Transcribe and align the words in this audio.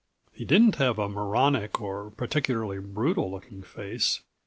He 0.33 0.45
didn't 0.45 0.77
have 0.77 0.97
a 0.97 1.07
moronic 1.07 1.79
or 1.79 2.09
particularly 2.09 2.79
brutal 2.79 3.29
looking 3.29 3.61
face. 3.61 4.21